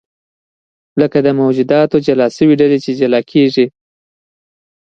لکه 1.01 1.17
د 1.25 1.27
موجوداتو 1.39 1.97
جلا 2.05 2.27
شوې 2.37 2.55
ډلې 2.61 2.79
چې 2.85 2.91
جلا 2.99 3.21
کېږي. 3.31 3.65